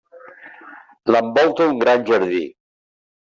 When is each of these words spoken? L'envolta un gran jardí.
L'envolta 1.15 1.67
un 1.75 1.83
gran 1.85 2.07
jardí. 2.09 2.41